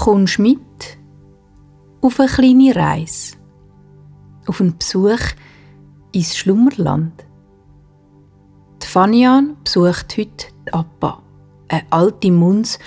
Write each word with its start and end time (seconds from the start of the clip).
kommst 0.00 0.38
mit 0.38 0.98
auf 2.00 2.18
eine 2.20 2.28
kleine 2.30 2.74
Reise, 2.74 3.36
auf 4.46 4.62
einen 4.62 4.78
Besuch 4.78 5.20
ins 6.12 6.38
Schlummerland. 6.38 7.26
Die 8.82 8.86
Fanian 8.86 9.58
besucht 9.62 10.16
heute 10.16 10.46
die 10.66 10.72
Appa, 10.72 11.22
eine 11.68 11.82
alte 11.90 12.32
Munz, 12.32 12.78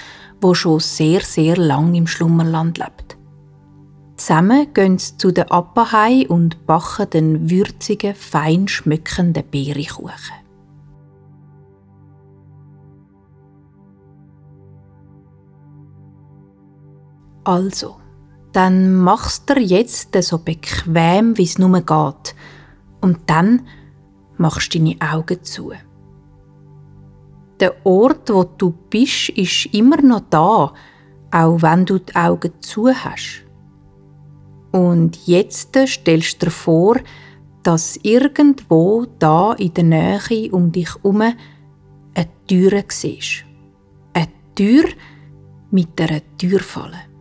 wo 0.41 0.55
schon 0.55 0.79
sehr, 0.79 1.21
sehr 1.21 1.55
lang 1.55 1.93
im 1.93 2.07
Schlummerland 2.07 2.79
lebt. 2.79 3.15
Zusammen 4.15 4.73
gehen 4.73 4.97
sie 4.97 5.15
zu 5.17 5.31
der 5.31 5.51
Appa 5.51 6.07
und 6.29 6.65
backen 6.65 7.09
den 7.11 7.49
würzigen, 7.51 8.15
fein 8.15 8.67
schmückenden 8.67 9.43
Beerikuchen. 9.51 10.42
Also, 17.43 17.97
dann 18.53 18.95
machst 18.95 19.49
du 19.49 19.59
jetzt 19.59 20.15
so 20.23 20.37
bequem, 20.37 21.37
wie 21.37 21.43
es 21.43 21.57
nur 21.57 21.81
geht. 21.81 22.35
Und 23.01 23.19
dann 23.25 23.67
machst 24.37 24.73
du 24.73 24.79
deine 24.79 24.95
Augen 25.01 25.43
zu. 25.43 25.73
Der 27.59 27.85
Ort, 27.85 28.29
wo 28.29 28.43
du 28.43 28.71
bist, 28.89 29.29
ist 29.29 29.73
immer 29.73 30.01
noch 30.01 30.21
da, 30.29 30.73
auch 31.31 31.61
wenn 31.61 31.85
du 31.85 31.99
die 31.99 32.15
Augen 32.15 32.51
zu 32.61 32.89
hast. 32.89 33.43
Und 34.71 35.27
jetzt 35.27 35.77
stellst 35.85 36.41
du 36.41 36.45
dir 36.45 36.51
vor, 36.51 36.97
dass 37.63 37.99
irgendwo 38.03 39.05
da 39.19 39.53
in 39.53 39.73
der 39.73 39.83
Nähe 39.83 40.51
um 40.51 40.71
dich 40.71 40.95
herum 40.95 41.21
eine 41.21 42.27
Tür 42.47 42.83
siehst. 42.87 43.45
Eine 44.13 44.27
Tür 44.55 44.85
mit 45.71 45.99
einer 46.01 46.21
Türfalle. 46.37 47.12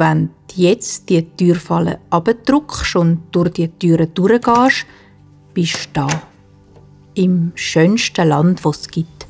Wenn 0.00 0.30
du 0.48 0.62
jetzt 0.62 1.10
die 1.10 1.22
Türfalle 1.36 1.98
abdruckst 2.08 2.96
und 2.96 3.20
durch 3.32 3.50
die 3.50 3.68
Türen 3.68 4.14
durchgehst, 4.14 4.86
bist 5.52 5.90
du 5.92 6.06
da. 6.06 6.08
Im 7.12 7.52
schönsten 7.54 8.28
Land, 8.28 8.64
das 8.64 8.80
es 8.80 8.88
gibt. 8.88 9.26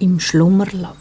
Im 0.00 0.20
Schlummerland. 0.20 0.98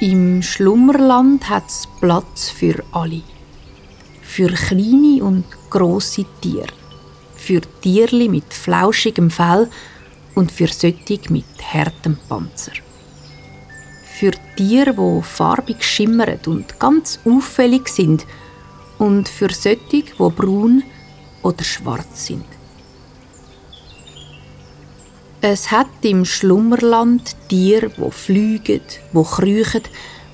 Im 0.00 0.40
Schlummerland 0.40 1.50
hat 1.50 1.68
es 1.68 1.86
Platz 2.00 2.48
für 2.48 2.82
alle. 2.92 3.20
Für 4.22 4.48
kleine 4.48 5.22
und 5.22 5.44
grosse 5.68 6.24
Tiere 6.40 6.81
für 7.42 7.60
Tierli 7.82 8.28
mit 8.28 8.54
flauschigem 8.54 9.30
Fell 9.30 9.68
und 10.34 10.52
für 10.52 10.68
solche 10.68 11.20
mit 11.28 11.44
hartem 11.72 12.16
Panzer. 12.28 12.72
Für 14.18 14.32
Tiere, 14.56 14.96
wo 14.96 15.20
farbig 15.20 15.82
schimmern 15.82 16.38
und 16.46 16.78
ganz 16.78 17.18
auffällig 17.24 17.88
sind 17.88 18.24
und 18.98 19.28
für 19.28 19.52
solche, 19.52 20.04
wo 20.18 20.30
braun 20.30 20.84
oder 21.42 21.64
schwarz 21.64 22.26
sind. 22.26 22.44
Es 25.40 25.72
hat 25.72 25.88
im 26.02 26.24
Schlummerland 26.24 27.34
Tiere, 27.48 27.90
wo 27.96 28.10
fliegen, 28.10 28.82
wo 29.12 29.24
kriechen, 29.24 29.82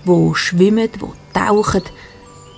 wo 0.04 0.34
schwimmen, 0.34 0.90
wo 0.98 1.14
tauchen, 1.32 1.84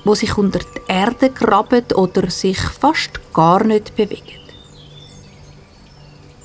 wo 0.04 0.14
sich 0.14 0.36
unter 0.38 0.58
die 0.58 0.92
Erde 0.92 1.30
graben 1.30 1.84
oder 1.94 2.30
sich 2.30 2.58
fast 2.58 3.20
gar 3.32 3.64
nicht 3.64 3.96
bewegen 3.96 4.40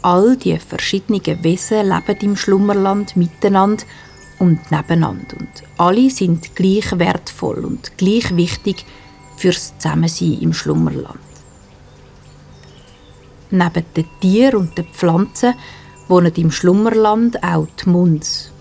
all 0.05 0.37
die 0.37 0.59
verschiedenen 0.59 1.43
Wesen 1.43 1.89
leben 1.89 2.19
im 2.21 2.35
Schlummerland 2.35 3.17
miteinander 3.17 3.83
und 4.37 4.59
nebeneinander. 4.71 5.37
Und 5.39 5.63
alle 5.77 6.11
sind 6.11 6.55
gleich 6.55 6.99
wertvoll 6.99 7.65
und 7.65 7.97
gleich 7.97 8.35
wichtig 8.35 8.85
fürs 9.35 9.73
Zusammensein 9.79 10.37
im 10.41 10.53
Schlummerland. 10.53 11.17
Neben 13.49 13.85
den 13.95 14.05
Tieren 14.21 14.59
und 14.59 14.77
den 14.77 14.85
Pflanzen 14.85 15.55
wohnen 16.07 16.33
im 16.35 16.51
Schlummerland 16.51 17.43
auch 17.43 17.67
die 17.83 17.89
Munds. 17.89 18.51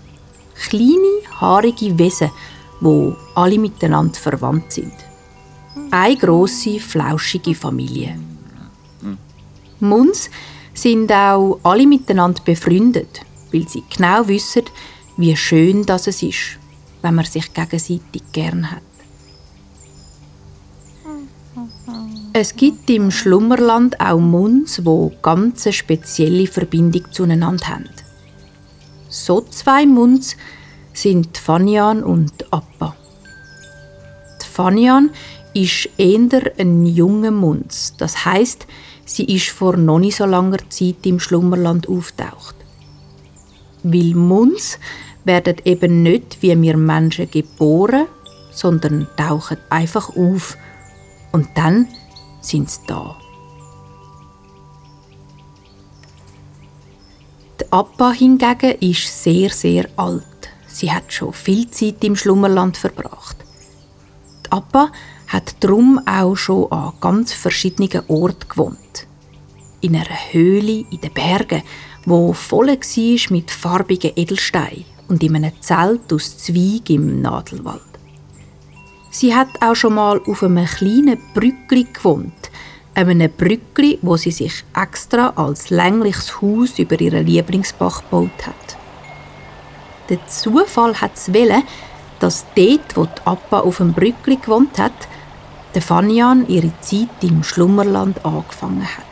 Kleine, 0.67 1.21
haarige 1.39 1.99
Wesen, 1.99 2.31
wo 2.81 3.15
alle 3.35 3.57
miteinander 3.57 4.15
verwandt 4.15 4.71
sind. 4.71 4.93
Eine 5.91 6.17
grosse, 6.17 6.79
flauschige 6.79 7.55
Familie. 7.55 8.17
Munds 9.79 10.29
sind 10.73 11.11
auch 11.11 11.59
alle 11.63 11.87
miteinander 11.87 12.41
befreundet, 12.43 13.21
weil 13.51 13.67
sie 13.67 13.83
genau 13.95 14.27
wissen, 14.27 14.63
wie 15.17 15.35
schön 15.35 15.85
das 15.85 16.07
es 16.07 16.21
ist, 16.23 16.57
wenn 17.01 17.15
man 17.15 17.25
sich 17.25 17.53
gegenseitig 17.53 18.23
gern 18.31 18.71
hat. 18.71 18.81
Es 22.33 22.53
gibt 22.55 22.89
im 22.89 23.11
Schlummerland 23.11 23.97
auch 24.01 24.19
Munds, 24.19 24.83
wo 24.83 25.13
ganz 25.21 25.73
spezielle 25.73 26.47
Verbindung 26.47 27.09
zueinander 27.11 27.67
haben. 27.67 27.89
So 29.07 29.39
zwei 29.39 29.85
Munds 29.85 30.35
sind 30.97 31.37
Fanian 31.37 32.03
und 32.03 32.45
Appa. 32.51 32.95
Die 34.41 34.45
Fanian 34.45 35.11
ist 35.53 35.89
eher 35.97 36.51
ein 36.57 36.85
junger 36.85 37.31
Munds, 37.31 37.93
das 37.97 38.25
heißt, 38.25 38.67
Sie 39.05 39.25
ist 39.25 39.49
vor 39.49 39.77
noch 39.77 39.99
nicht 39.99 40.17
so 40.17 40.25
langer 40.25 40.67
Zeit 40.69 41.05
im 41.05 41.19
Schlummerland 41.19 41.87
auftaucht. 41.87 42.55
Weil 43.83 44.15
Muns 44.15 44.79
werden 45.23 45.57
eben 45.63 46.01
nicht 46.01 46.41
wie 46.41 46.59
wir 46.59 46.75
Menschen 46.75 47.29
geboren, 47.29 48.07
sondern 48.51 49.07
tauchen 49.15 49.57
einfach 49.69 50.09
auf 50.15 50.57
und 51.31 51.47
dann 51.55 51.87
sind 52.41 52.69
sie 52.69 52.79
da. 52.87 53.15
Die 57.59 57.71
Appa 57.71 58.11
hingegen 58.11 58.75
ist 58.79 59.23
sehr, 59.23 59.49
sehr 59.51 59.87
alt. 59.97 60.34
Sie 60.75 60.91
hat 60.91 61.13
schon 61.13 61.31
viel 61.31 61.71
Zeit 61.71 62.03
im 62.03 62.17
Schlummerland 62.17 62.75
verbracht. 62.75 63.37
Die 64.45 64.51
Appa 64.51 64.91
hat 65.27 65.55
drum 65.61 66.01
auch 66.05 66.35
schon 66.35 66.69
an 66.69 66.91
ganz 66.99 67.31
verschiedenen 67.31 68.03
Orten 68.09 68.49
gewohnt. 68.49 69.07
In 69.79 69.95
einer 69.95 70.33
Höhle 70.33 70.83
in 70.91 70.99
den 70.99 71.13
Bergen, 71.13 71.63
wo 72.05 72.33
voll 72.33 72.67
war 72.67 73.31
mit 73.31 73.51
farbigen 73.51 74.11
Edelsteinen 74.17 74.83
und 75.07 75.23
in 75.23 75.37
einem 75.37 75.53
Zelt 75.61 76.11
aus 76.11 76.39
Zweig 76.39 76.89
im 76.89 77.21
Nadelwald. 77.21 77.81
Sie 79.11 79.33
hat 79.33 79.61
auch 79.61 79.75
schon 79.75 79.95
mal 79.95 80.19
auf 80.27 80.43
einem 80.43 80.65
kleinen 80.65 81.21
Brückli 81.33 81.85
gewohnt, 81.85 82.51
einem 82.95 83.31
Brückli, 83.31 83.97
wo 84.01 84.17
sie 84.17 84.31
sich 84.31 84.65
extra 84.75 85.29
als 85.37 85.69
längliches 85.69 86.41
Haus 86.41 86.77
über 86.77 86.99
ihren 86.99 87.25
Lieblingsbach 87.25 88.01
gebaut 88.01 88.45
hat. 88.45 88.84
Der 90.09 90.25
Zufall 90.27 90.95
hat 91.01 91.15
es 91.15 91.33
wollen, 91.33 91.63
dass 92.19 92.45
dort, 92.55 92.95
wo 92.95 93.05
die 93.05 93.21
Appa 93.25 93.59
auf 93.61 93.77
dem 93.77 93.93
Brückli 93.93 94.37
gewohnt 94.37 94.77
hat, 94.77 94.93
der 95.73 95.81
Fanian 95.81 96.47
ihre 96.47 96.71
Zeit 96.79 97.09
im 97.21 97.43
Schlummerland 97.43 98.23
angefangen 98.23 98.85
hat. 98.85 99.03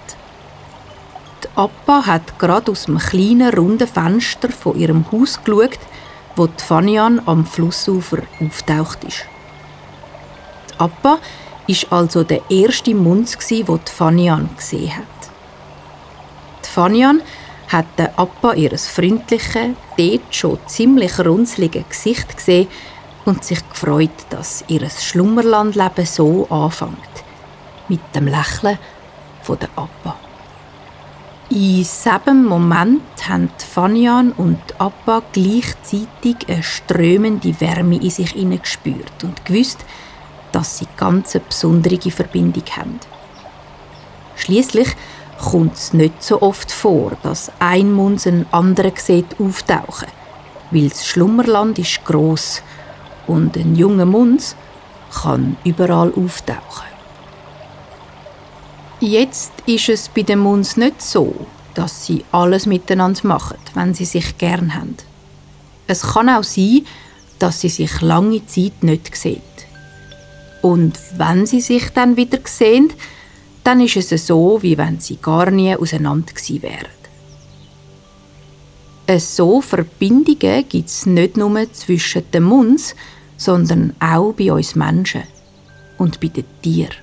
Die 1.44 1.48
Appa 1.56 2.06
hat 2.06 2.40
gerade 2.40 2.72
aus 2.72 2.86
dem 2.86 2.98
kleinen 2.98 3.54
runden 3.54 3.88
Fenster 3.88 4.50
von 4.50 4.78
ihrem 4.78 5.06
Haus 5.12 5.44
geschaut, 5.44 5.80
wo 6.36 6.48
die 6.48 6.64
Fanian 6.64 7.22
am 7.26 7.46
Flussufer 7.46 8.20
auftaucht 8.40 9.04
ist. 9.04 9.26
Die 10.70 10.80
Appa 10.80 11.18
ist 11.68 11.92
also 11.92 12.24
der 12.24 12.42
erste 12.50 12.96
Munz, 12.96 13.38
den 13.38 13.66
die 13.66 13.92
Fanian 13.92 14.50
gesehen 14.56 14.96
hat. 14.96 15.04
Die 16.64 16.70
Fanian 16.70 17.22
hat 17.74 17.86
der 17.98 18.18
Appa 18.18 18.54
ihres 18.54 18.88
freundlichen, 18.88 19.76
dort 19.98 20.36
schon 20.36 20.60
ziemlich 20.68 21.20
runzlige 21.20 21.84
Gesicht 21.84 22.38
gesehen 22.38 22.68
und 23.26 23.44
sich 23.44 23.68
gefreut, 23.68 24.12
dass 24.30 24.64
ihr 24.68 24.88
Schlummerlandleben 24.90 26.06
so 26.06 26.48
anfängt. 26.50 26.98
Mit 27.90 28.02
dem 28.16 28.28
Lächeln 28.28 28.78
von 29.42 29.60
der 29.60 29.70
Appa. 29.76 30.16
In 31.50 31.84
selben 31.84 32.46
Moment 32.46 33.02
haben 33.28 33.50
Fanian 33.58 34.32
und 34.32 34.60
Appa 34.80 35.22
gleichzeitig 35.34 36.38
eine 36.48 36.64
strömende 36.64 37.60
Wärme 37.60 37.98
in 37.98 38.10
sich 38.10 38.34
gespürt 38.34 39.24
und 39.24 39.46
gewusst, 39.46 39.84
dass 40.52 40.78
sie 40.78 40.88
ganz 40.96 41.36
eine 41.36 41.44
besondere 41.46 42.12
Verbindung 42.12 42.64
haben. 42.76 43.00
Schließlich 44.36 44.96
kommt 45.40 45.76
es 45.76 45.94
nicht 45.94 46.24
so 46.24 46.42
oft 46.42 46.72
vor, 46.72 47.14
dass 47.24 47.52
ein 47.60 47.92
Mund 47.92 48.26
einen 48.28 48.46
anderen 48.52 48.94
sieht 48.96 49.40
auftauchen, 49.40 50.08
weil 50.72 50.90
das 50.90 51.06
Schlummerland 51.06 51.80
ist 51.80 52.04
gross 52.06 52.62
und 53.28 53.56
ein 53.58 53.76
junger 53.76 54.06
Munz 54.06 54.56
kann 55.22 55.58
überall 55.64 56.14
auftauchen. 56.14 56.88
Jetzt 59.00 59.52
ist 59.66 59.90
es 59.90 60.10
bei 60.10 60.22
den 60.22 60.40
Muns 60.40 60.78
nicht 60.78 61.02
so, 61.02 61.36
dass 61.74 62.06
sie 62.06 62.24
alles 62.32 62.66
miteinander 62.66 63.28
machen, 63.28 63.58
wenn 63.74 63.94
sie 63.94 64.06
sich 64.06 64.38
gern 64.38 64.76
haben. 64.76 64.96
Es 65.88 66.02
kann 66.14 66.30
auch 66.30 66.44
sein, 66.44 66.86
dass 67.40 67.62
sie 67.62 67.70
sich 67.70 68.02
lange 68.02 68.46
Zeit 68.46 68.82
nicht 68.82 69.16
sehen. 69.16 69.42
Und 70.62 70.98
wenn 71.18 71.46
sie 71.46 71.60
sich 71.60 71.90
dann 71.90 72.16
wieder 72.16 72.40
sehen, 72.46 72.94
dann 73.64 73.80
ist 73.82 74.12
es 74.12 74.28
so, 74.28 74.62
wie 74.62 74.78
wenn 74.78 75.00
sie 75.00 75.18
gar 75.18 75.50
nie 75.50 75.76
auseinander 75.76 76.34
gewesen 76.34 76.62
wären. 76.62 76.88
So 79.20 79.62
Verbindungen 79.62 80.66
gibt 80.68 80.90
es 80.90 81.06
nicht 81.06 81.38
nur 81.38 81.72
zwischen 81.74 82.30
den 82.32 82.44
Muns, 82.44 82.96
sondern 83.38 83.94
auch 84.00 84.34
bei 84.34 84.52
uns 84.52 84.76
Menschen 84.76 85.24
und 85.98 86.20
bei 86.20 86.28
den 86.28 86.46
Tieren. 86.62 86.96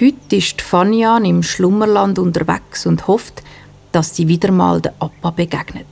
Heute 0.00 0.36
ist 0.36 0.60
Fanian 0.60 1.24
im 1.24 1.42
Schlummerland 1.42 2.18
unterwegs 2.18 2.86
und 2.86 3.06
hofft, 3.08 3.42
dass 3.90 4.14
sie 4.14 4.28
wieder 4.28 4.52
mal 4.52 4.80
der 4.80 4.94
Appa 5.00 5.30
begegnet. 5.30 5.86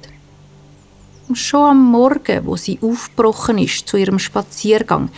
Schon 1.33 1.71
am 1.71 1.91
Morgen, 1.91 2.47
wo 2.47 2.57
sie 2.57 2.79
aufgebrochen 2.81 3.59
ist 3.59 3.89
zu 3.89 3.97
ihrem 3.97 4.21
Spaziergang, 4.21 5.09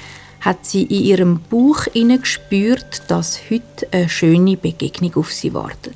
hat 0.49 0.65
sie 0.65 0.85
in 0.85 1.05
ihrem 1.05 1.41
Bauch 1.51 1.85
gespürt, 1.93 3.03
dass 3.09 3.39
heute 3.51 3.87
eine 3.93 4.09
schöne 4.09 4.57
Begegnung 4.57 5.15
auf 5.17 5.31
sie 5.31 5.53
wartet. 5.53 5.95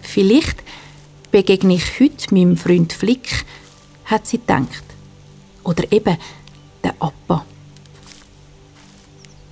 Vielleicht 0.00 0.62
begegne 1.32 1.74
ich 1.74 1.98
heute 1.98 2.32
meinem 2.32 2.56
Freund 2.56 2.92
Flick, 2.92 3.44
hat 4.04 4.28
sie 4.28 4.38
gedacht. 4.38 4.84
Oder 5.64 5.90
eben 5.90 6.16
der 6.84 6.94
Appa. 7.00 7.44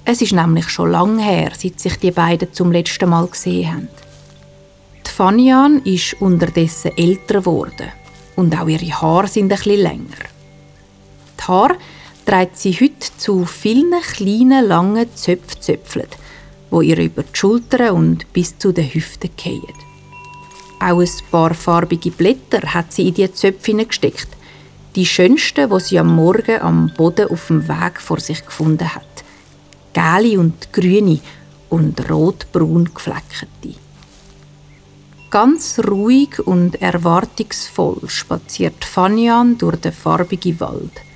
Es 0.05 0.23
ist 0.23 0.33
nämlich 0.33 0.69
schon 0.69 0.93
lange 0.93 1.21
her, 1.21 1.51
seit 1.59 1.81
sich 1.81 1.97
die 1.97 2.13
beiden 2.13 2.53
zum 2.53 2.71
letzten 2.71 3.11
Mal 3.11 3.27
gesehen 3.27 3.73
haben. 3.73 3.89
Die 5.05 5.11
Fanian 5.11 5.83
ist 5.83 6.15
unterdessen 6.21 6.97
älter 6.97 7.41
geworden 7.41 7.89
und 8.37 8.57
auch 8.57 8.69
ihre 8.69 9.03
Haare 9.03 9.27
sind 9.27 9.47
ein 9.47 9.59
bisschen 9.59 9.81
länger. 9.81 10.29
Die 11.41 11.43
Haare 11.43 11.77
trägt 12.29 12.59
sie 12.59 12.75
heute 12.75 13.17
zu 13.17 13.47
vielen 13.47 13.95
kleinen, 14.03 14.69
langen 14.69 15.07
Zöpfzöpfeln, 15.15 16.09
wo 16.69 16.83
ihr 16.83 16.99
über 16.99 17.23
die 17.23 17.31
Schultern 17.33 17.97
und 17.97 18.31
bis 18.35 18.59
zu 18.59 18.71
den 18.71 18.93
Hüften 18.93 19.31
gehen. 19.35 19.63
Auch 20.79 21.01
ein 21.01 21.09
paar 21.31 21.55
farbige 21.55 22.11
Blätter 22.11 22.75
hat 22.75 22.93
sie 22.93 23.09
in 23.09 23.15
die 23.15 23.33
Zöpfe 23.33 23.73
gesteckt. 23.73 24.29
Die 24.95 25.07
schönsten, 25.07 25.71
die 25.71 25.81
sie 25.81 25.99
am 25.99 26.15
Morgen 26.15 26.61
am 26.61 26.93
Boden 26.95 27.31
auf 27.31 27.47
dem 27.47 27.67
Weg 27.67 27.99
vor 27.99 28.21
sich 28.21 28.45
gefunden 28.45 28.95
hat. 28.95 29.25
Gelbe 29.95 30.39
und 30.39 30.71
grüne 30.71 31.21
und 31.71 32.11
rot-braun 32.11 32.91
gefleckte. 32.93 33.75
Ganz 35.31 35.79
ruhig 35.79 36.41
und 36.41 36.83
erwartungsvoll 36.83 38.03
spaziert 38.07 38.85
Fanian 38.85 39.57
durch 39.57 39.77
den 39.77 39.93
farbigen 39.93 40.61
Wald. 40.61 41.08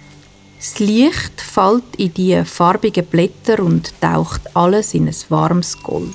Das 0.63 0.79
Licht 0.79 1.41
fällt 1.41 1.97
in 1.97 2.15
die 2.15 2.45
farbigen 2.45 3.05
Blätter 3.05 3.65
und 3.65 4.01
taucht 4.01 4.57
alles 4.57 4.95
in 4.95 5.09
ein 5.09 5.17
warmes 5.29 5.83
Gold. 5.83 6.15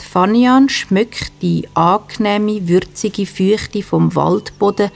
Die 0.00 0.04
Fanian 0.04 0.68
schmeckt 0.68 1.34
die 1.40 1.68
angenehme, 1.74 2.66
würzige 2.66 3.26
Feuchte 3.26 3.84
vom 3.84 4.12
Waldboden 4.16 4.90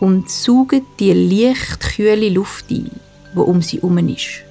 und 0.00 0.28
saugt 0.28 0.82
die 0.98 1.12
leicht 1.12 1.78
kühle 1.94 2.30
Luft 2.30 2.68
ein, 2.68 2.90
wo 3.36 3.42
um 3.42 3.62
sie 3.62 3.76
herum 3.76 3.98
ist. 4.08 4.42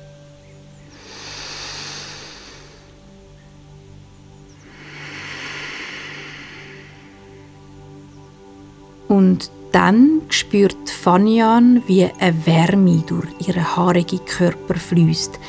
Und 9.09 9.51
dann 9.71 10.21
spürt 10.29 10.89
Fanian, 10.89 11.83
wie 11.87 12.05
eine 12.19 12.45
Wärme 12.45 13.03
durch 13.05 13.27
ihren 13.47 13.75
haarigen 13.75 14.23
Körper 14.25 14.75
fließt. 14.75 15.39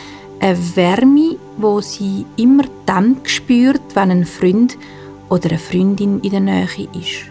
Eine 0.40 0.76
Wärme, 0.76 1.36
wo 1.56 1.80
sie 1.80 2.26
immer 2.36 2.64
dann 2.86 3.16
spürt, 3.24 3.82
wenn 3.94 4.10
ein 4.10 4.24
Freund 4.24 4.78
oder 5.28 5.50
eine 5.50 5.58
Freundin 5.58 6.20
in 6.20 6.30
der 6.30 6.40
Nähe 6.40 6.88
ist. 6.92 7.30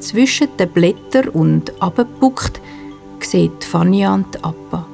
Zwischen 0.00 0.48
den 0.56 0.68
Blättern 0.68 1.28
und 1.28 1.80
abgebuckt 1.80 2.60
sieht 3.20 3.64
Fanian 3.64 4.24
die 4.34 4.42
Appa. 4.42 4.86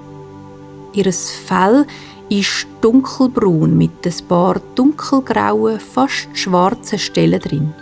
Ihr 0.92 1.12
Fell 1.12 1.86
ist 2.28 2.66
dunkelbraun 2.80 3.76
mit 3.76 4.06
ein 4.06 4.28
paar 4.28 4.60
dunkelgrauen, 4.74 5.80
fast 5.80 6.28
schwarzen 6.34 6.98
Stellen 6.98 7.40
drin. 7.40 7.74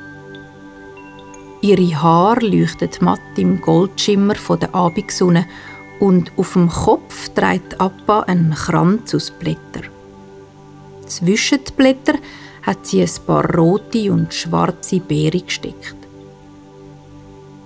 Ihre 1.66 2.00
Haare 2.00 2.46
leuchten 2.46 2.90
matt 3.00 3.36
im 3.36 3.60
Goldschimmer 3.60 4.34
der 4.34 4.72
Abendsonne 4.72 5.48
und 5.98 6.30
auf 6.36 6.52
dem 6.52 6.68
Kopf 6.68 7.28
trägt 7.30 7.80
Appa 7.80 8.20
einen 8.20 8.54
Kranz 8.54 9.12
aus 9.16 9.32
Blättern. 9.32 9.90
Zwischen 11.06 11.64
die 11.64 11.72
Blätter 11.72 12.14
hat 12.62 12.86
sie 12.86 13.02
ein 13.02 13.10
paar 13.26 13.52
rote 13.52 14.12
und 14.12 14.32
schwarze 14.32 15.00
Beeren 15.00 15.44
gesteckt. 15.44 15.96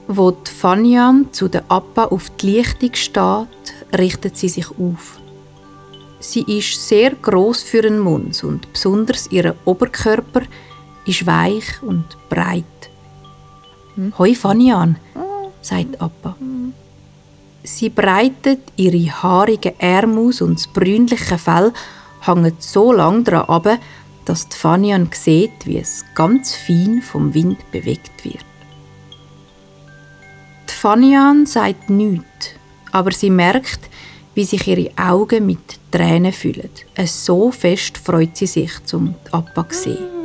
Wo 0.08 0.30
die 0.30 0.50
Fanian 0.50 1.30
zu 1.30 1.48
der 1.48 1.64
Appa 1.68 2.04
auf 2.04 2.30
die 2.38 2.52
Lichtung 2.52 2.94
steht, 2.94 3.98
richtet 3.98 4.34
sie 4.34 4.48
sich 4.48 4.70
auf. 4.78 5.20
Sie 6.20 6.44
ist 6.48 6.88
sehr 6.88 7.10
groß 7.10 7.64
für 7.64 7.84
einen 7.84 7.98
Mund 7.98 8.42
und 8.44 8.72
besonders 8.72 9.30
ihr 9.30 9.54
Oberkörper 9.66 10.40
ist 11.04 11.26
weich 11.26 11.82
und 11.82 12.06
breit. 12.30 12.89
Hm? 13.96 14.12
Hoi 14.18 14.34
Fanian, 14.34 14.96
sagt 15.60 16.00
Appa. 16.00 16.36
Sie 17.62 17.90
breitet 17.90 18.60
ihre 18.76 19.10
haarigen 19.22 19.74
Arme 19.80 20.20
aus 20.20 20.40
und 20.40 20.58
das 20.58 20.66
brünliche 20.66 21.38
Fell 21.38 21.72
hängt 22.22 22.62
so 22.62 22.92
lang 22.92 23.24
daran 23.24 23.48
ab, 23.48 23.78
dass 24.24 24.48
die 24.48 24.56
Fanian 24.56 25.08
sieht, 25.12 25.66
wie 25.66 25.78
es 25.78 26.04
ganz 26.14 26.54
fein 26.54 27.02
vom 27.02 27.34
Wind 27.34 27.58
bewegt 27.70 28.24
wird. 28.24 28.44
Die 30.68 30.72
Fanian 30.72 31.46
sagt 31.46 31.90
nichts, 31.90 32.50
aber 32.92 33.12
sie 33.12 33.30
merkt, 33.30 33.80
wie 34.34 34.44
sich 34.44 34.66
ihre 34.66 34.90
Augen 34.96 35.46
mit 35.46 35.78
Tränen 35.90 36.32
füllen. 36.32 36.70
So 37.04 37.50
fest 37.50 37.98
freut 37.98 38.36
sie 38.36 38.46
sich, 38.46 38.72
zum 38.84 39.14
Appa 39.32 39.68
zu 39.68 39.82
sehen. 39.82 40.19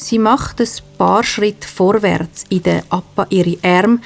Sie 0.00 0.18
macht 0.18 0.62
ein 0.62 0.68
paar 0.96 1.22
Schritte 1.22 1.68
vorwärts 1.68 2.46
in 2.48 2.62
den 2.62 2.82
Appa 2.88 3.26
ihre 3.28 3.58
Arme, 3.62 3.98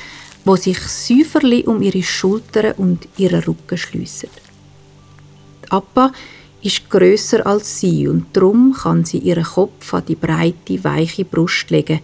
wo 0.44 0.56
sich 0.56 0.80
säuferli 0.80 1.62
um 1.66 1.80
ihre 1.82 2.02
Schultern 2.02 2.74
und 2.78 3.06
ihren 3.16 3.44
Rücken 3.44 3.78
schliessen. 3.78 4.28
Die 5.64 5.70
Appa 5.70 6.10
ist 6.62 6.90
grösser 6.90 7.46
als 7.46 7.78
sie 7.78 8.08
und 8.08 8.26
darum 8.32 8.74
kann 8.76 9.04
sie 9.04 9.18
ihren 9.18 9.44
Kopf 9.44 9.94
an 9.94 10.04
die 10.06 10.16
breite, 10.16 10.82
weiche 10.82 11.24
Brust 11.24 11.70
legen 11.70 12.00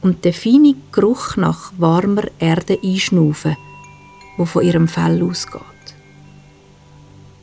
und 0.00 0.24
den 0.24 0.32
feinen 0.32 0.82
Geruch 0.90 1.36
nach 1.36 1.72
warmer 1.76 2.24
Erde 2.38 2.78
einschnaufen, 2.82 3.58
wo 4.38 4.46
von 4.46 4.64
ihrem 4.64 4.88
Fell 4.88 5.22
ausgeht. 5.22 5.60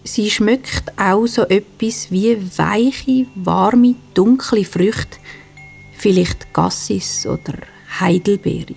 Sie 0.03 0.31
schmeckt 0.31 0.91
auch 0.97 1.27
so 1.27 1.43
etwas 1.43 2.09
wie 2.09 2.35
weiche, 2.57 3.27
warme, 3.35 3.93
dunkle 4.15 4.65
Früchte, 4.65 5.19
vielleicht 6.03 6.53
Gassis 6.53 7.25
oder 7.25 7.53
Heidelbeere. 7.98 8.75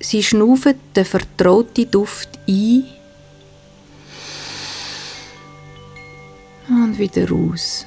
Sie 0.00 0.20
schnaufen 0.20 0.74
den 0.96 1.04
vertrauten 1.04 1.88
Duft 1.88 2.40
ein 2.48 2.84
und 6.68 6.98
wieder 6.98 7.30
raus. 7.30 7.86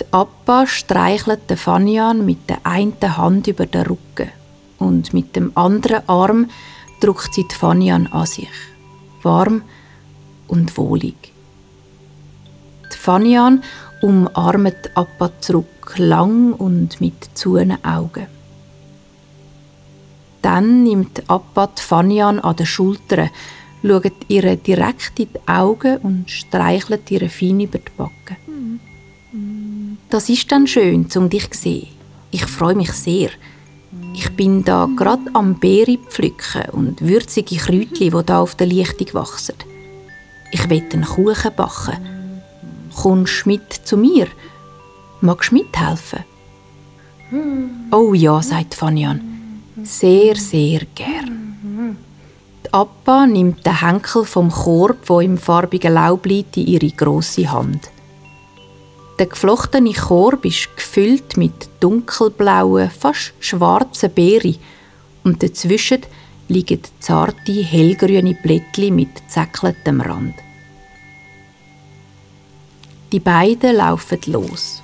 Die 0.00 0.04
Appa 0.10 0.66
streichelt 0.66 1.48
den 1.48 1.56
Fanian 1.56 2.26
mit 2.26 2.50
der 2.50 2.58
einen 2.64 3.16
Hand 3.16 3.46
über 3.46 3.66
den 3.66 3.86
Rücken 3.86 4.32
und 4.78 5.14
mit 5.14 5.36
dem 5.36 5.52
anderen 5.56 6.08
Arm 6.08 6.50
drückt 7.00 7.32
sie 7.32 7.46
die 7.46 7.54
Fanian 7.54 8.08
an 8.08 8.26
sich. 8.26 8.50
Warm 9.22 9.62
und 10.48 10.76
wohlig. 10.76 11.35
Fanian 13.06 13.62
umarmt 14.02 14.90
Appa 14.96 15.30
zurück, 15.40 15.94
lang 15.96 16.52
und 16.54 17.00
mit 17.00 17.30
zuenen 17.34 17.78
Augen. 17.84 18.26
Dann 20.42 20.82
nimmt 20.82 21.22
Appa 21.28 21.70
Fanian 21.76 22.40
an 22.40 22.56
den 22.56 22.66
Schultern, 22.66 23.30
schaut 23.84 24.12
ihr 24.26 24.56
direkt 24.56 25.20
in 25.20 25.28
die 25.32 25.48
Augen 25.48 25.98
und 25.98 26.28
streichelt 26.28 27.08
ihr 27.12 27.30
fein 27.30 27.60
über 27.60 27.78
die 27.78 27.92
Backen. 27.96 28.80
Das 30.10 30.28
ist 30.28 30.50
dann 30.50 30.66
schön, 30.66 31.06
um 31.14 31.30
dich 31.30 31.48
zu 31.52 31.60
sehen. 31.60 31.88
Ich 32.32 32.44
freue 32.44 32.74
mich 32.74 32.90
sehr. 32.90 33.30
Ich 34.14 34.30
bin 34.34 34.64
da 34.64 34.88
gerade 34.96 35.30
am 35.32 35.60
Beere 35.60 35.96
pflücken 35.96 36.70
und 36.72 37.00
würzige 37.02 37.54
Kräutchen, 37.54 38.10
die 38.10 38.26
da 38.26 38.40
auf 38.40 38.56
der 38.56 38.66
Lichtung 38.66 39.14
wachsen. 39.14 39.54
Ich 40.50 40.68
will 40.68 40.82
einen 40.92 41.04
Kuchen 41.04 41.52
backen. 41.54 42.15
Kommst 42.96 43.46
mit 43.46 43.72
zu 43.72 43.96
mir? 43.96 44.26
Magst 45.20 45.50
du 45.50 45.56
mithelfen? 45.56 46.24
Oh 47.90 48.14
ja, 48.14 48.42
sagt 48.42 48.74
Fanyan. 48.74 49.62
Sehr, 49.82 50.36
sehr 50.36 50.80
gern. 50.94 51.96
Die 52.64 52.72
Appa 52.72 53.26
nimmt 53.26 53.64
den 53.64 53.80
Henkel 53.80 54.24
vom 54.24 54.50
Korb, 54.50 54.98
wo 55.06 55.20
im 55.20 55.38
farbigen 55.38 55.94
Laub 55.94 56.26
liegt, 56.26 56.56
in 56.56 56.66
ihre 56.66 56.88
große 56.88 57.50
Hand. 57.50 57.90
Der 59.18 59.26
geflochtene 59.26 59.92
Korb 59.92 60.44
ist 60.44 60.74
gefüllt 60.76 61.36
mit 61.36 61.68
dunkelblauen, 61.80 62.90
fast 62.90 63.34
schwarzen 63.40 64.10
Beeren 64.10 64.56
und 65.24 65.42
dazwischen 65.42 66.02
liegen 66.48 66.80
zarte, 67.00 67.52
hellgrüne 67.52 68.34
Blättchen 68.42 68.94
mit 68.94 69.10
zäckeltem 69.28 70.00
Rand. 70.00 70.34
Die 73.12 73.20
beiden 73.20 73.76
laufen 73.76 74.18
los. 74.26 74.82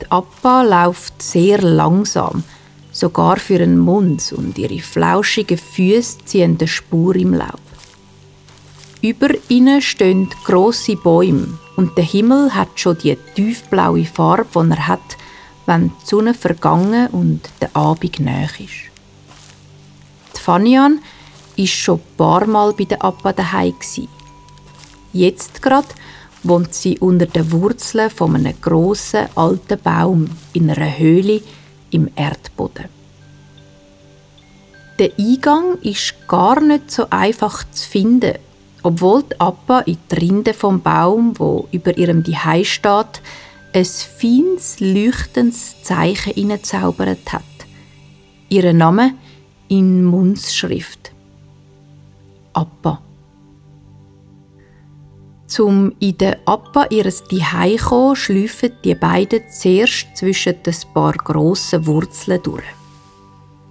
Die 0.00 0.10
Appa 0.10 0.62
läuft 0.62 1.20
sehr 1.22 1.60
langsam, 1.60 2.44
sogar 2.92 3.36
für 3.38 3.60
einen 3.60 3.78
Mund, 3.78 4.32
und 4.36 4.58
ihre 4.58 4.80
flauschigen 4.80 5.58
Füße 5.58 6.24
ziehen 6.24 6.56
eine 6.58 6.68
Spur 6.68 7.16
im 7.16 7.34
Laub. 7.34 7.60
Über 9.00 9.30
ihnen 9.48 9.82
stehen 9.82 10.30
grosse 10.44 10.94
Bäume 10.94 11.58
und 11.76 11.96
der 11.98 12.04
Himmel 12.04 12.54
hat 12.54 12.68
schon 12.78 12.98
die 12.98 13.18
tiefblaue 13.34 14.04
Farbe, 14.04 14.64
die 14.64 14.70
er 14.70 14.86
hat, 14.86 15.16
wenn 15.66 15.88
die 15.88 16.06
Sonne 16.06 16.34
vergangen 16.34 17.08
und 17.08 17.40
der 17.60 17.74
Abend 17.74 18.20
näher 18.20 18.50
ist. 18.60 18.90
Die 20.36 20.40
Fanian 20.40 21.00
war 21.56 21.66
schon 21.66 21.98
ein 21.98 22.16
paar 22.16 22.46
Mal 22.46 22.72
bei 22.74 22.84
der 22.84 23.04
Appa 23.04 23.32
daheim. 23.32 23.74
Jetzt 25.12 25.60
gerade 25.60 25.88
wohnt 26.42 26.74
sie 26.74 26.98
unter 26.98 27.26
den 27.26 27.50
Wurzeln 27.52 28.10
von 28.10 28.34
einem 28.34 28.60
grossen 28.60 29.26
alten 29.34 29.78
Baum 29.80 30.28
in 30.52 30.70
einer 30.70 30.98
Höhle 30.98 31.40
im 31.90 32.10
Erdboden. 32.16 32.86
Der 34.98 35.10
Eingang 35.18 35.78
ist 35.82 36.14
gar 36.28 36.60
nicht 36.60 36.90
so 36.90 37.06
einfach 37.10 37.64
zu 37.70 37.88
finden, 37.88 38.34
obwohl 38.82 39.22
die 39.22 39.40
Appa 39.40 39.80
in 39.80 39.98
die 40.10 40.14
Rinde 40.16 40.54
vom 40.54 40.80
Baum, 40.80 41.38
wo 41.38 41.68
über 41.72 41.96
ihrem 41.96 42.22
Dihei 42.22 42.64
steht, 42.64 43.22
ein 43.72 43.84
feines, 43.84 44.80
leuchtendes 44.80 45.82
Zeichen 45.82 46.34
hineingezaubert 46.34 47.32
hat. 47.32 47.42
Ihr 48.48 48.72
Name 48.72 49.14
in 49.68 50.04
Mundsschrift. 50.04 51.12
Appa. 52.52 53.00
Zum 55.52 55.92
in 55.98 56.16
der 56.16 56.38
Appa 56.46 56.86
ihres 56.88 57.24
Dihei 57.24 57.76
kommen, 57.76 58.16
schleifen 58.16 58.72
die 58.82 58.94
beiden 58.94 59.42
zuerst 59.50 60.06
zwischen 60.14 60.54
ein 60.64 60.94
paar 60.94 61.12
grossen 61.12 61.86
Wurzeln 61.86 62.42
durch. 62.42 62.64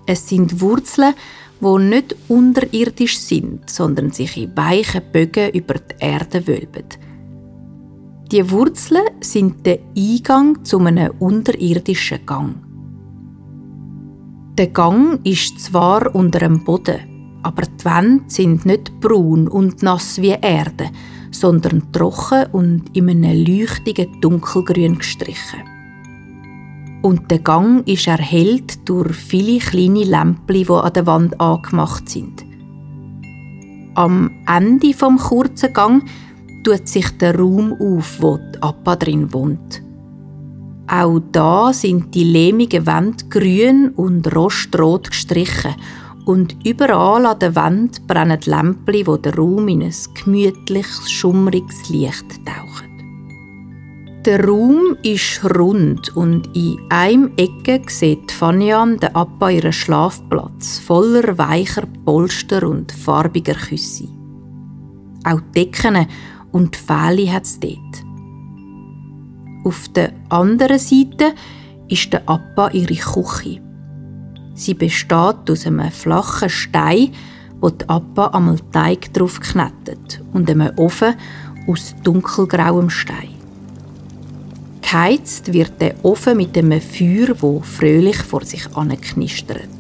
Es 0.05 0.29
sind 0.29 0.61
Wurzeln, 0.61 1.15
die 1.59 1.83
nicht 1.83 2.15
unterirdisch 2.27 3.17
sind, 3.17 3.67
sondern 3.67 4.11
sich 4.11 4.37
in 4.37 4.55
weichen 4.55 5.01
Bögen 5.11 5.53
über 5.53 5.73
die 5.73 5.95
Erde 5.97 6.45
wölben. 6.45 6.85
Die 8.31 8.51
Wurzeln 8.51 9.07
sind 9.21 9.65
der 9.65 9.79
Eingang 9.97 10.63
zu 10.63 10.77
einem 10.77 11.13
unterirdischen 11.17 12.23
Gang. 12.27 12.57
Der 14.55 14.67
Gang 14.67 15.19
ist 15.25 15.59
zwar 15.59 16.13
unter 16.13 16.41
dem 16.41 16.63
Boden, 16.63 17.39
aber 17.41 17.63
die 17.63 17.85
Wände 17.85 18.25
sind 18.27 18.67
nicht 18.67 18.99
braun 18.99 19.47
und 19.47 19.81
nass 19.81 20.21
wie 20.21 20.37
Erde, 20.39 20.91
sondern 21.31 21.91
trocken 21.91 22.45
und 22.51 22.95
in 22.95 23.09
einem 23.09 23.45
leuchtigen 23.45 24.19
Dunkelgrün 24.21 24.97
gestrichen. 24.97 25.61
Und 27.01 27.31
der 27.31 27.39
Gang 27.39 27.87
ist 27.87 28.07
erhellt 28.07 28.87
durch 28.87 29.15
viele 29.15 29.59
kleine 29.59 30.03
Lämpchen, 30.03 30.65
die 30.65 30.69
an 30.69 30.93
der 30.93 31.07
Wand 31.07 31.41
angemacht 31.41 32.07
sind. 32.09 32.45
Am 33.95 34.31
Ende 34.47 34.93
vom 34.93 35.17
kurzen 35.17 35.73
Gang 35.73 36.03
tut 36.63 36.87
sich 36.87 37.09
der 37.17 37.37
Raum 37.37 37.73
auf, 37.73 38.21
wo 38.21 38.37
die 38.37 38.61
Appa 38.61 38.95
drin 38.95 39.33
wohnt. 39.33 39.81
Auch 40.87 41.19
da 41.31 41.73
sind 41.73 42.13
die 42.13 42.23
lehmigen 42.23 42.85
Wände 42.85 43.25
grün 43.29 43.89
und 43.95 44.35
rostrot 44.35 45.09
gestrichen 45.09 45.75
und 46.25 46.55
überall 46.65 47.25
an 47.25 47.39
der 47.39 47.55
Wand 47.55 48.07
brennen 48.07 48.39
Lämpchen, 48.45 49.05
die 49.05 49.21
den 49.21 49.33
Raum 49.33 49.67
in 49.67 49.83
ein 49.83 49.93
gemütliches, 50.13 51.11
schummriges 51.11 51.89
Licht 51.89 52.45
tauchen. 52.45 52.91
Der 54.25 54.45
Raum 54.45 54.97
ist 55.01 55.43
rund 55.57 56.15
und 56.15 56.55
in 56.55 56.77
einem 56.89 57.31
Ecke 57.37 57.81
sieht 57.87 58.31
Fanyan 58.31 58.97
den 58.97 59.15
Appa 59.15 59.49
ihren 59.49 59.73
Schlafplatz 59.73 60.77
voller 60.77 61.39
weicher 61.39 61.87
Polster 62.05 62.69
und 62.69 62.91
farbiger 62.91 63.55
Küsse. 63.55 64.07
Auch 65.23 65.41
Decken 65.55 66.05
und 66.51 66.75
Pfähle 66.75 67.33
hat 67.33 67.45
es 67.45 67.59
dort. 67.59 68.05
Auf 69.63 69.89
der 69.89 70.13
anderen 70.29 70.77
Seite 70.77 71.33
ist 71.87 72.13
der 72.13 72.29
Appa 72.29 72.69
ihre 72.69 72.95
Küche. 72.95 73.70
Sie 74.61 74.75
besteht 74.75 75.49
aus 75.49 75.65
einem 75.65 75.89
flachen 75.89 76.47
Stein, 76.47 77.09
wo 77.59 77.71
die 77.71 77.89
Appa 77.89 78.27
einmal 78.27 78.59
Teig 78.71 79.11
drauf 79.11 79.39
knettet 79.39 80.21
und 80.33 80.47
einem 80.51 80.69
Ofen 80.75 81.15
aus 81.65 81.95
dunkelgrauem 82.03 82.91
Stein. 82.91 83.33
Geheizt 84.83 85.51
wird 85.51 85.81
der 85.81 85.95
Ofen 86.05 86.37
mit 86.37 86.55
einem 86.55 86.79
Feuer, 86.79 87.33
wo 87.39 87.61
fröhlich 87.61 88.17
vor 88.17 88.45
sich 88.45 88.67
anknistert. 88.75 89.79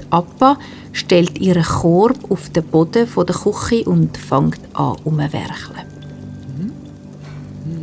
Die 0.00 0.10
Appa 0.10 0.56
stellt 0.92 1.38
ihren 1.38 1.64
Korb 1.64 2.16
auf 2.30 2.48
den 2.48 2.64
Boden 2.64 3.06
der 3.14 3.34
Küche 3.34 3.84
und 3.84 4.16
fängt 4.16 4.60
an 4.72 4.96
umwerkeln. 5.04 5.84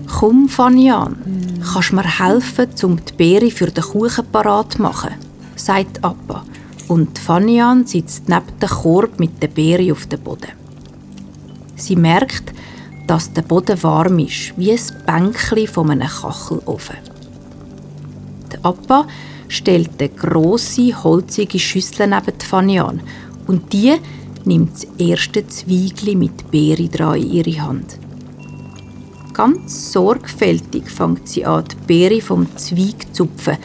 Komm, 0.07 0.49
Fanian, 0.49 1.59
kannst 1.71 1.93
mir 1.93 2.19
helfen, 2.19 2.67
um 2.81 2.97
die 3.05 3.13
Beere 3.13 3.51
für 3.51 3.69
den 3.69 3.83
Kuchen 3.83 4.25
parat 4.31 4.73
zu 4.73 4.81
machen, 4.81 5.20
sagt 5.65 6.03
Appa. 6.03 6.43
Und 6.87 7.17
Fanian 7.17 7.85
sitzt 7.85 8.27
neben 8.27 8.59
dem 8.61 8.69
Korb 8.69 9.19
mit 9.19 9.41
der 9.41 9.47
Beere 9.47 9.91
auf 9.91 10.07
dem 10.07 10.19
Boden. 10.21 10.51
Sie 11.75 11.95
merkt, 11.95 12.51
dass 13.07 13.31
der 13.31 13.43
Boden 13.43 13.81
warm 13.83 14.19
ist, 14.19 14.53
wie 14.57 14.71
ein 14.71 14.79
Bänkchen 15.05 15.67
von 15.67 15.89
einem 15.89 16.07
Kachelofen. 16.07 16.97
Die 18.51 18.63
Appa 18.63 19.07
stellt 19.47 19.99
eine 19.99 20.09
grosse, 20.09 21.03
holzige 21.03 21.59
Schüssel 21.59 22.07
neben 22.07 22.37
Pfanne 22.37 22.83
an 22.83 23.01
und 23.47 23.71
die 23.73 23.95
nimmt 24.45 24.73
das 24.73 24.87
erste 24.97 25.47
Zweigli 25.47 26.15
mit 26.15 26.51
Beere 26.51 26.87
dran 26.87 27.21
in 27.21 27.31
ihre 27.31 27.61
Hand. 27.61 27.97
Ganz 29.33 29.93
sorgfältig 29.93 30.89
fängt 30.89 31.27
sie 31.27 31.45
an, 31.45 31.63
die 31.71 31.75
Beere 31.87 32.21
vom 32.21 32.47
Zweig 32.57 33.13
zu 33.13 33.25
zupfen 33.25 33.57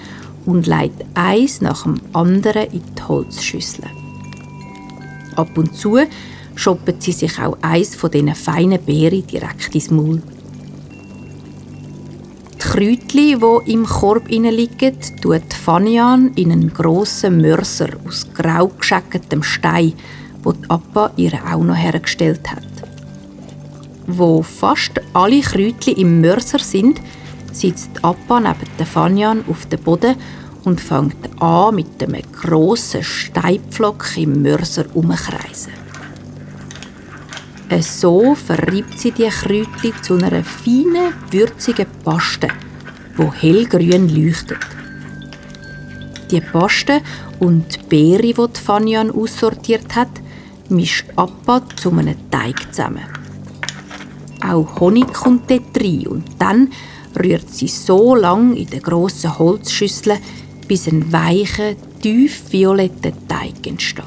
und 0.47 0.67
legt 0.67 1.05
eins 1.15 1.61
nach 1.61 1.83
dem 1.83 2.01
anderen 2.13 2.71
in 2.71 2.83
die 2.97 3.03
Holzschüssel. 3.03 3.85
Ab 5.35 5.57
und 5.57 5.77
zu 5.77 5.99
shoppen 6.55 7.01
sie 7.01 7.13
sich 7.13 7.39
auch 7.39 7.59
eins 7.61 7.95
von 7.95 8.11
diesen 8.11 8.35
feinen 8.35 8.83
Beeren 8.83 9.27
direkt 9.27 9.75
ins 9.75 9.91
Maul. 9.91 10.23
Die 12.55 12.59
Kräutchen, 12.59 13.41
die 13.67 13.73
im 13.73 13.85
Korb 13.85 14.29
liegen, 14.29 14.97
tut 15.21 15.53
Fanian 15.53 16.33
in 16.35 16.53
einen 16.53 16.73
grossen 16.73 17.41
Mörser 17.41 17.91
aus 18.07 18.27
grau 18.35 18.69
geschäcktem 18.69 19.43
Stein, 19.43 19.93
wo 20.43 20.53
die 20.53 20.71
Appa 20.71 21.11
ihr 21.17 21.33
auch 21.53 21.63
noch 21.63 21.77
hergestellt 21.77 22.51
hat. 22.51 22.63
Wo 24.07 24.43
fast 24.43 24.93
alle 25.13 25.41
Kräutchen 25.41 25.97
im 25.97 26.21
Mörser 26.21 26.61
sind, 26.61 27.01
sitzt 27.53 27.91
Appa 28.03 28.41
neben 28.41 28.71
der 28.79 28.87
Fanian 28.87 29.45
auf 29.49 29.67
dem 29.67 29.81
Boden 29.81 30.17
und 30.65 30.81
fängt 30.81 31.41
an, 31.41 31.75
mit 31.75 32.03
einem 32.03 32.23
grossen 32.33 33.03
Steinpflock 33.03 34.17
im 34.17 34.43
Mörser 34.43 34.87
umzukreisen. 34.95 35.73
So 37.81 38.35
verreibt 38.35 38.99
sie 38.99 39.11
die 39.11 39.29
Kräutchen 39.29 40.03
zu 40.03 40.15
einer 40.15 40.45
feinen, 40.45 41.13
würzigen 41.31 41.87
Paste, 42.05 42.49
wo 43.17 43.33
hellgrün 43.33 44.09
leuchtet. 44.09 44.59
Die 46.31 46.41
Paste 46.41 47.01
und 47.39 47.75
die 47.75 47.87
Beere, 47.89 48.23
die, 48.23 48.35
die 48.35 48.61
Fanian 48.61 49.11
aussortiert 49.11 49.95
hat, 49.95 50.11
mischt 50.69 51.07
Appa 51.17 51.63
zu 51.77 51.91
einem 51.91 52.17
Teig 52.31 52.73
zusammen. 52.73 53.05
Auch 54.43 54.81
Honig 54.81 55.13
kommt 55.13 55.51
dort 55.51 55.77
rein 55.81 56.07
und 56.07 56.25
dann 56.39 56.71
rührt 57.19 57.49
sie 57.53 57.69
so 57.69 58.15
lange 58.15 58.57
in 58.57 58.71
der 58.71 58.81
grossen 58.81 59.39
Holzschüssel, 59.39 60.19
bis 60.69 60.87
ein 60.89 61.13
weicher, 61.13 61.75
tief 62.03 62.53
violetter 62.53 63.13
Teig 63.29 63.67
entsteht. 63.67 64.05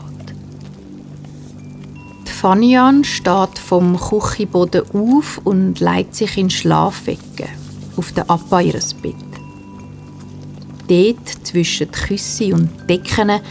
Die 2.27 2.31
Fanian 2.31 3.03
steht 3.03 3.59
vom 3.59 3.97
Küchenboden 3.97 4.83
auf 4.93 5.41
und 5.43 5.79
legt 5.79 6.15
sich 6.15 6.37
in 6.37 6.49
Schlafecke 6.49 7.47
auf 7.97 8.11
den 8.13 8.29
Appa 8.29 8.61
ihres 8.61 8.93
Bett. 8.93 9.15
Dort, 10.87 11.45
zwischen 11.45 11.91
Küsse 11.91 12.53
und 12.53 12.69
Decken, 12.89 13.41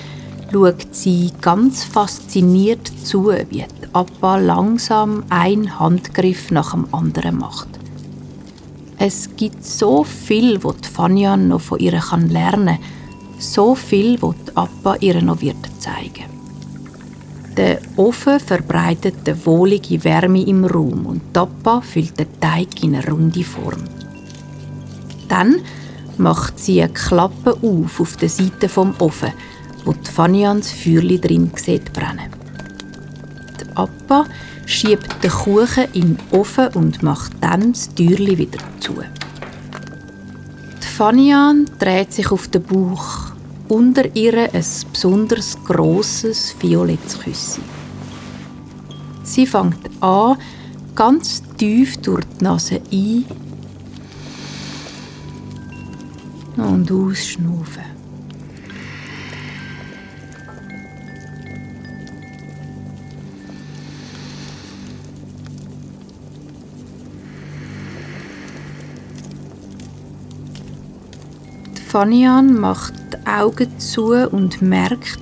schaut 0.53 0.95
sie 0.95 1.31
ganz 1.41 1.85
fasziniert 1.85 2.91
zu, 3.05 3.31
wie 3.51 3.65
Appa 3.93 4.39
langsam 4.39 5.23
einen 5.29 5.79
Handgriff 5.79 6.51
nach 6.51 6.73
dem 6.73 6.93
anderen 6.93 7.39
macht. 7.39 7.78
Es 9.01 9.29
gibt 9.37 9.65
so 9.65 10.03
viel, 10.03 10.63
was 10.65 10.77
Fania 10.93 11.37
noch 11.37 11.61
von 11.61 11.79
ihr 11.79 11.93
lernen 11.93 12.67
kann, 12.67 12.79
so 13.39 13.77
viel, 13.77 14.21
was 14.21 14.35
die 14.47 14.57
Appa 14.57 14.97
ihr 14.97 15.23
noch 15.23 15.41
wird 15.41 15.69
zeigen. 15.79 16.25
Der 17.57 17.81
Ofen 17.97 18.41
verbreitet 18.41 19.17
eine 19.27 19.47
wohlige 19.47 20.03
Wärme 20.03 20.43
im 20.43 20.65
Raum 20.65 21.07
und 21.07 21.23
die 21.35 21.39
Appa 21.39 21.81
füllt 21.81 22.19
den 22.19 22.41
Teig 22.41 22.83
in 22.83 22.97
eine 22.97 23.09
runde 23.09 23.45
Form. 23.45 23.85
Dann 25.29 25.61
macht 26.17 26.59
sie 26.59 26.83
eine 26.83 26.93
Klappe 26.93 27.57
auf 27.63 28.01
auf 28.01 28.17
der 28.17 28.29
Seite 28.29 28.69
vom 28.69 28.95
Ofen, 28.99 29.33
wo 29.85 29.93
die 29.93 30.11
Fanians 30.11 30.73
Feuerli 30.73 31.21
drin 31.21 31.53
sieht 31.55 31.93
brennen. 31.93 32.31
Die 33.61 33.77
Appa 33.77 34.25
schiebt 34.69 35.25
den 35.25 35.31
Kuchen 35.31 35.87
in 35.95 36.17
den 36.17 36.19
Ofen 36.31 36.69
und 36.75 37.03
macht 37.03 37.33
dann 37.41 37.73
das 37.73 37.89
Türli 37.95 38.37
wieder 38.37 38.59
zu. 38.81 38.93
Die 40.83 40.87
Fanian 40.87 41.65
dreht 41.79 42.13
sich 42.13 42.31
auf 42.31 42.49
den 42.49 42.63
Bauch. 42.63 43.33
Unter 43.69 44.15
ihr 44.15 44.51
ein 44.53 44.65
besonders 44.93 45.57
grosses 45.65 46.55
violettes 46.59 47.19
Küssi. 47.19 47.61
Sie 49.23 49.47
fängt 49.47 49.91
an, 50.01 50.39
ganz 50.95 51.43
tief 51.59 51.99
durch 51.99 52.25
die 52.41 52.45
Nase 52.45 52.81
ein 52.91 53.25
und 56.57 56.91
ausschnaufen. 56.91 57.88
Fanian 71.99 72.55
macht 72.55 72.95
die 73.13 73.27
Augen 73.27 73.77
zu 73.81 74.13
und 74.31 74.63
merkt, 74.63 75.19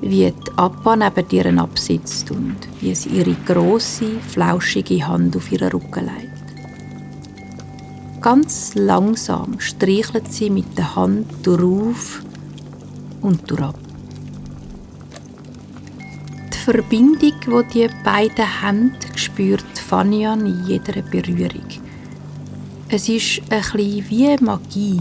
wie 0.00 0.30
die 0.30 0.50
Appa 0.54 0.94
neben 0.94 1.26
ihr 1.30 1.58
absitzt 1.58 2.30
und 2.30 2.54
wie 2.80 2.94
sie 2.94 3.08
ihre 3.08 3.34
große, 3.44 4.20
flauschige 4.28 5.04
Hand 5.04 5.36
auf 5.36 5.50
ihren 5.50 5.72
Rücken 5.72 6.04
legt. 6.04 6.44
Ganz 8.20 8.76
langsam 8.76 9.58
streichelt 9.58 10.32
sie 10.32 10.50
mit 10.50 10.78
der 10.78 10.94
Hand 10.94 11.26
darauf 11.42 12.22
und 13.20 13.50
durchab. 13.50 13.74
Die 16.52 16.58
Verbindung, 16.58 17.18
die 17.74 17.88
die 17.88 17.90
beiden 18.04 18.62
haben, 18.62 18.92
spürt 19.16 19.78
Fanian 19.88 20.46
in 20.46 20.64
jeder 20.64 21.02
Berührung. 21.02 21.70
Es 22.88 23.08
ist 23.08 23.42
ein 23.50 23.62
bisschen 23.62 24.08
wie 24.10 24.44
Magie 24.44 25.00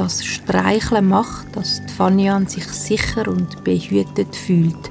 das 0.00 0.24
Streicheln 0.24 1.08
macht, 1.08 1.54
dass 1.54 1.82
Fanian 1.94 2.46
sich 2.46 2.64
sicher 2.64 3.28
und 3.28 3.62
behütet 3.64 4.34
fühlt, 4.34 4.88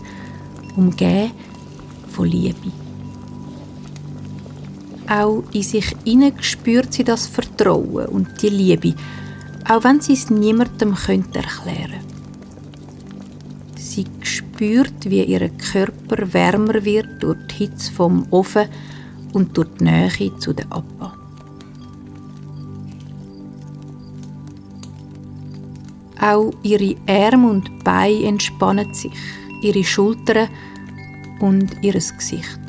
umgeben 0.76 1.32
von 2.10 2.28
Liebe. 2.28 2.72
Auch 5.10 5.44
in 5.52 5.64
sich 5.64 5.96
innen 6.06 6.34
spürt 6.42 6.94
sie 6.94 7.04
das 7.04 7.26
Vertrauen 7.26 8.06
und 8.06 8.40
die 8.42 8.50
Liebe, 8.50 8.94
auch 9.68 9.84
wenn 9.84 10.00
sie 10.00 10.14
es 10.14 10.30
niemandem 10.30 10.94
könnte 10.94 11.40
erklären. 11.40 12.04
Sie 13.76 14.06
spürt, 14.22 15.10
wie 15.10 15.24
ihr 15.24 15.50
Körper 15.50 16.32
wärmer 16.34 16.86
wird 16.86 17.24
durch 17.24 17.40
die 17.48 17.56
Hitze 17.66 17.92
vom 17.92 18.28
Ofen 18.30 18.68
und 19.34 19.58
durch 19.58 19.70
die 19.80 19.86
Nähe 19.86 20.38
zu 20.38 20.54
der 20.54 20.72
Abba. 20.72 21.19
Auch 26.22 26.52
ihre 26.64 26.96
Arme 27.08 27.50
und 27.50 27.84
Beine 27.84 28.26
entspannen 28.26 28.94
sich, 28.94 29.12
ihre 29.62 29.84
Schultern 29.84 30.50
und 31.40 31.76
ihr 31.82 31.94
Gesicht. 31.94 32.60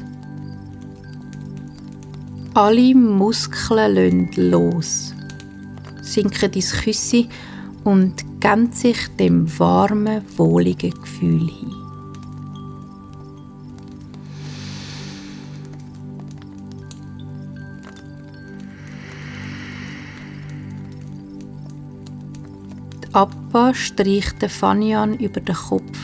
Alle 2.54 2.94
Muskeln 2.94 3.94
lösen 3.94 4.30
los, 4.50 5.14
sinken 6.02 6.52
ins 6.52 6.72
Küsse 6.72 7.28
und 7.84 8.24
geben 8.40 8.72
sich 8.72 9.08
dem 9.18 9.46
warmen, 9.58 10.22
wohligen 10.36 10.90
Gefühl 10.90 11.48
hin. 11.48 11.79
Appa 23.20 23.74
streicht 23.74 24.42
Fanian 24.50 25.12
über 25.18 25.40
den 25.42 25.54
Kopf, 25.54 25.98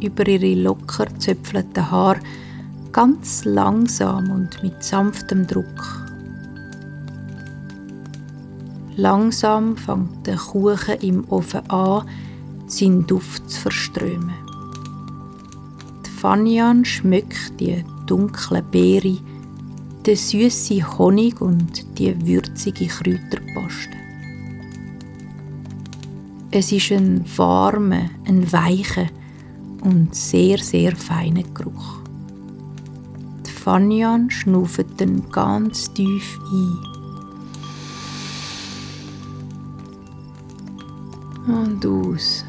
über 0.00 0.28
ihre 0.28 0.54
locker 0.54 1.08
zöpfelten 1.18 1.90
Haare, 1.90 2.20
ganz 2.92 3.44
langsam 3.44 4.30
und 4.30 4.62
mit 4.62 4.80
sanftem 4.80 5.44
Druck. 5.44 6.06
Langsam 8.94 9.76
fängt 9.76 10.24
der 10.28 10.36
Kuchen 10.36 11.00
im 11.00 11.28
Ofen 11.30 11.68
an, 11.68 12.08
seinen 12.68 13.04
Duft 13.08 13.50
zu 13.50 13.62
verströmen. 13.62 14.34
Die 16.06 16.10
Fanian 16.10 16.84
schmeckt 16.84 17.58
die 17.58 17.84
dunkle 18.06 18.62
Beere, 18.62 19.18
den 20.06 20.16
süßen 20.16 20.96
Honig 20.96 21.40
und 21.40 21.98
die 21.98 22.24
würzige 22.24 22.86
Kräuterpaste. 22.86 24.03
Es 26.56 26.70
ist 26.70 26.92
ein 26.92 27.24
warmer, 27.36 28.10
ein 28.26 28.52
weicher 28.52 29.08
und 29.80 30.14
sehr, 30.14 30.58
sehr 30.58 30.94
feiner 30.94 31.42
Geruch. 31.42 31.98
Die 33.44 33.50
Fanian 33.50 34.30
schnauft 34.30 34.86
dann 34.98 35.28
ganz 35.32 35.92
tief 35.94 36.38
ein. 36.52 36.78
Und 41.52 41.84
aus. 41.84 42.43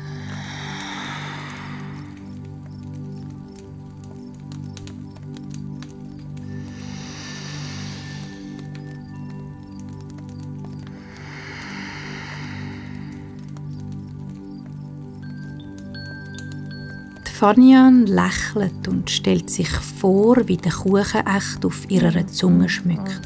Fanian 17.45 18.07
lächelt 18.07 18.87
und 18.87 19.07
stellt 19.07 19.51
sich 19.51 19.69
vor, 19.69 20.35
wie 20.47 20.57
der 20.57 20.71
Kuchen 20.71 21.27
echt 21.27 21.63
auf 21.63 21.87
ihrer 21.91 22.25
Zunge 22.25 22.67
schmeckt. 22.67 23.21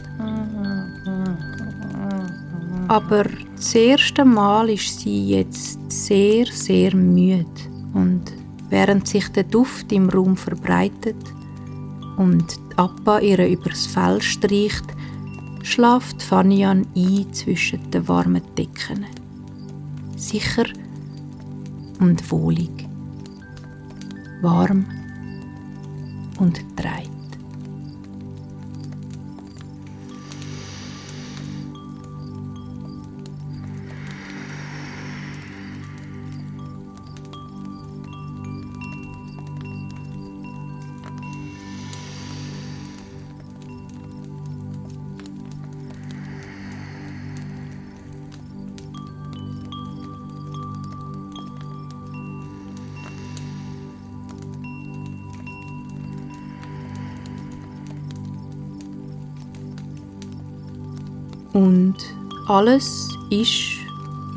Aber 2.90 3.24
das 3.56 3.74
erste 3.76 4.26
Mal 4.26 4.72
ist 4.72 5.00
sie 5.00 5.30
jetzt 5.30 5.80
sehr, 5.90 6.48
sehr 6.48 6.94
müde 6.94 7.46
und 7.94 8.24
während 8.70 9.08
sich 9.08 9.30
der 9.30 9.44
Duft 9.44 9.90
im 9.94 10.10
Raum 10.10 10.36
verbreitet 10.36 11.24
und 12.18 12.60
Appa 12.76 13.20
ihr 13.20 13.48
übers 13.48 13.86
Fell 13.86 14.22
streicht, 14.22 14.84
schlaft 15.64 16.22
Fanian 16.22 16.86
ein 16.94 17.32
zwischen 17.32 17.90
den 17.90 18.06
warmen 18.10 18.44
Decken. 18.58 19.06
Sicher 20.18 20.66
und 22.02 22.30
wohlig 22.30 22.89
warm 24.42 24.86
und 26.40 26.64
dreit. 26.76 27.09
Und 61.54 61.96
alles 62.48 63.10
ist, 63.30 63.78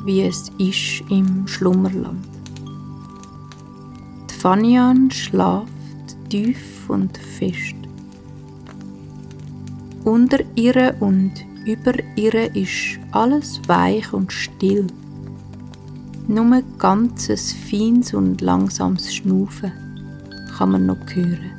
wie 0.04 0.22
es 0.22 0.50
ist 0.58 1.02
im 1.10 1.46
Schlummerland. 1.46 2.26
Die 4.30 4.34
Fanian 4.34 5.10
schlaft 5.10 5.68
tief 6.28 6.88
und 6.88 7.16
fest. 7.16 7.76
Unter 10.04 10.38
ihr 10.56 10.96
und 11.00 11.32
über 11.64 11.92
ihr 12.16 12.56
ist 12.56 12.98
alles 13.12 13.60
weich 13.68 14.12
und 14.12 14.32
still. 14.32 14.86
Nur 16.26 16.62
ganzes 16.78 17.52
feines 17.52 18.14
und 18.14 18.40
langsames 18.40 19.14
Schnaufen 19.14 19.72
kann 20.56 20.72
man 20.72 20.86
noch 20.86 21.06
hören. 21.14 21.52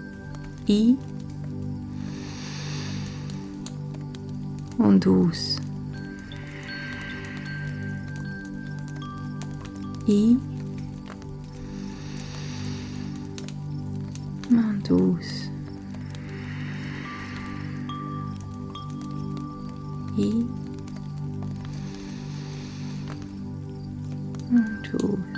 Ein 0.67 0.97
und 4.77 5.07
aus. 5.07 5.57
Ein 10.07 10.39
und 14.49 14.91
aus. 14.91 15.49
Ein 20.17 20.49
und 24.51 25.03
aus. 25.03 25.32